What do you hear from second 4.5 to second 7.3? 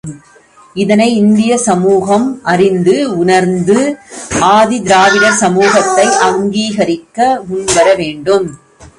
ஆதி திராவிடர் சமூகத்தை அங்கீகரிக்க